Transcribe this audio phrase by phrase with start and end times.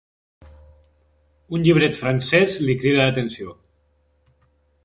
[1.57, 3.55] Un llibret francès li crida l'atenció.